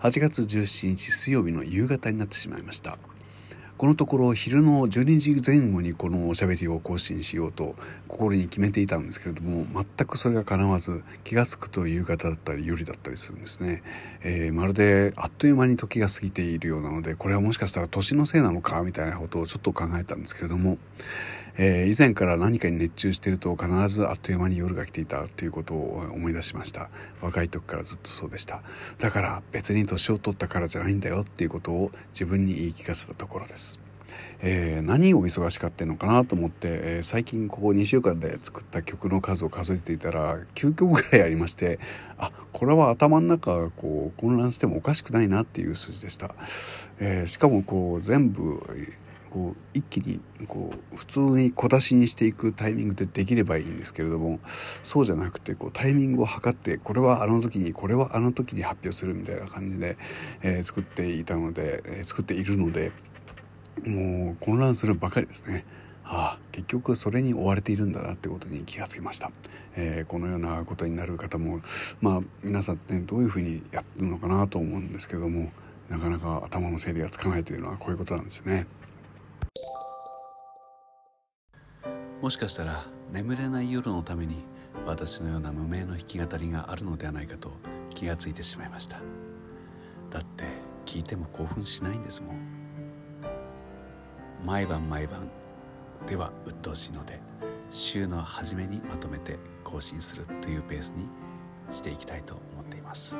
[0.00, 2.96] 8月17日水曜日の夕方になってしまいました。
[3.76, 7.74] このところ昼の12時前後にこのおしゃべりを更新しようと
[8.08, 13.84] 心に決めていたんですけれども全くそれが叶わず気が付くと夕方だったり夜だったりするんですね、
[14.24, 20.76] えー、まるであっという間に時が過ぎているようなのでこれはもしかしたら年のせいなのかみたいなことをちょっと考えたんですけれども
[21.60, 26.88] えー、以前から何かに熱中していると必ずあっという間に夜が来ていたということを思い出しました。
[27.20, 28.62] 若い時からずっとそうでした。
[28.98, 33.80] だから別に年を取ったからじゃないんだよっていうことを自分に言い聞かせたところです。
[34.40, 41.80] えー、何を忙しかってんのかなと思って、えー、最近ここ2週間で作った曲の数を数えていたら9曲ぐらいありまして
[42.18, 46.36] あこれは頭の中がこう混乱してもおかしくないなっていう数字でした、
[47.00, 48.62] えー、しかもこう全部
[49.30, 59.96] こう一気にこう普通に小出しにしていくタイミングでできればいいんですけれどもそうじゃなくてこうタイミングを測ってこれはあの時にこれはあの時に発表するみたいな感じで、
[60.42, 62.92] えー、作っていたので、えー、作っているので
[63.86, 65.64] もう混乱するばかりですね。
[66.10, 69.30] ああ結局それに追われているんだなってことに気がつきました、
[69.76, 71.60] えー、このようなことになる方も
[72.00, 75.52] まあ皆さんねどういうふうにやってるのかなと思うんですけども
[75.90, 78.66] なかなか頭の整理がつかないというのはこういうことなんですね。
[82.20, 84.36] もしかしたら眠れない夜のために
[84.86, 87.52] 私のような無名の弾き語りがあるのではないかと
[87.94, 89.00] 気がついてしまいました
[90.10, 90.44] だって
[90.84, 92.36] 聞いても興奮しないんですもん
[94.44, 95.28] 毎晩毎晩
[96.06, 97.20] では鬱陶しいので
[97.70, 101.08] 週の初めにまとめて更新するというペースに
[101.70, 103.18] していきたいと思っています。